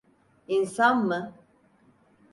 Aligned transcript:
İnsan 0.47 1.05
mı? 1.05 1.33